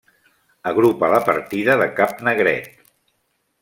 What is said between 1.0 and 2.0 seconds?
la partida de